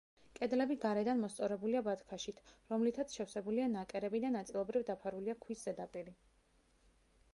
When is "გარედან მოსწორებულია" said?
0.85-1.81